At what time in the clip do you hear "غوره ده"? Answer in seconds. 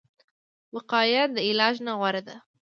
1.99-2.35